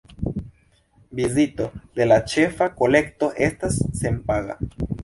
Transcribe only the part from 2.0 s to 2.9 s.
de la ĉefa